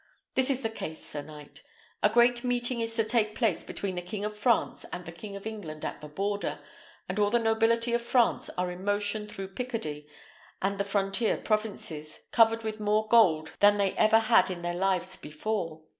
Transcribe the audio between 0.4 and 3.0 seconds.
is the case, sir knight. A great meeting is